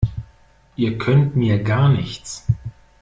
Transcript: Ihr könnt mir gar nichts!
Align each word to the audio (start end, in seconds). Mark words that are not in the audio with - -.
Ihr 0.77 0.97
könnt 0.97 1.35
mir 1.35 1.61
gar 1.61 1.87
nichts! 1.87 2.47